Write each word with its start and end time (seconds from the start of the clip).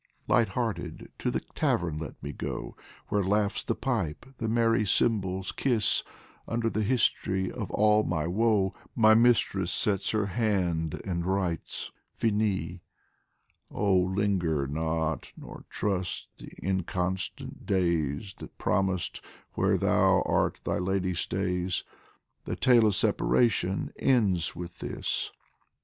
Light 0.27 0.47
hearted 0.57 1.11
to 1.19 1.29
the 1.29 1.41
tavern 1.53 1.99
let 1.99 2.23
me 2.23 2.31
go, 2.33 2.75
Where 3.09 3.23
laughs 3.23 3.63
the 3.63 3.75
pipe, 3.75 4.25
the 4.39 4.47
merry 4.49 4.83
cymbals 4.83 5.51
kiss: 5.51 6.01
Under 6.47 6.71
the 6.71 6.81
history 6.81 7.51
of 7.51 7.69
all 7.69 8.01
my 8.01 8.25
woe, 8.25 8.73
My 8.95 9.13
mistress 9.13 9.71
sets 9.71 10.09
her 10.09 10.25
hand 10.25 10.99
and 11.05 11.23
writes: 11.23 11.91
Finis. 12.15 12.79
97 12.79 12.79
G 12.79 12.79
POEMS 12.79 12.79
FROM 12.79 13.77
THE 13.77 13.83
Oh, 13.83 14.15
linger 14.15 14.67
not, 14.67 15.31
nor 15.37 15.65
trust 15.69 16.29
the 16.39 16.49
inconstant 16.63 17.67
days 17.67 18.33
That 18.39 18.57
promised: 18.57 19.21
Where 19.53 19.77
thou 19.77 20.23
art 20.23 20.61
thy 20.63 20.79
lady 20.79 21.13
stays 21.13 21.83
The 22.45 22.55
tale 22.55 22.87
of 22.87 22.95
separation 22.95 23.93
ends 23.99 24.55
with 24.55 24.79
this 24.79 25.31